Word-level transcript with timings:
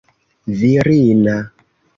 virina 0.55 1.35